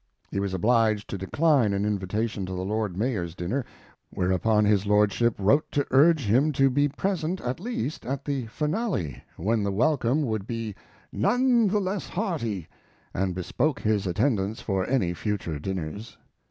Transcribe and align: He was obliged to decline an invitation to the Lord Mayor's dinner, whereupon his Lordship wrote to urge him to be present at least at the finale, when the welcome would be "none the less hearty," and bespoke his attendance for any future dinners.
He 0.31 0.39
was 0.39 0.55
obliged 0.55 1.07
to 1.11 1.17
decline 1.19 1.73
an 1.73 1.85
invitation 1.85 2.43
to 2.47 2.53
the 2.53 2.65
Lord 2.65 2.97
Mayor's 2.97 3.35
dinner, 3.35 3.63
whereupon 4.09 4.65
his 4.65 4.87
Lordship 4.87 5.35
wrote 5.37 5.71
to 5.73 5.85
urge 5.91 6.25
him 6.25 6.51
to 6.53 6.71
be 6.71 6.89
present 6.89 7.39
at 7.41 7.59
least 7.59 8.03
at 8.03 8.25
the 8.25 8.47
finale, 8.47 9.23
when 9.37 9.61
the 9.61 9.71
welcome 9.71 10.23
would 10.23 10.47
be 10.47 10.73
"none 11.13 11.67
the 11.67 11.79
less 11.79 12.07
hearty," 12.09 12.67
and 13.13 13.35
bespoke 13.35 13.79
his 13.79 14.07
attendance 14.07 14.59
for 14.59 14.83
any 14.87 15.13
future 15.13 15.59
dinners. 15.59 16.17